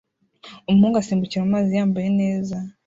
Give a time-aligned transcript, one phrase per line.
[0.69, 2.57] Umuhungu asimbukira mu mazi yambaye neza